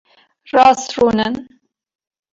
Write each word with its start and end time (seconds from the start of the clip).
Rast 0.53 0.89
rûnin. 0.99 1.33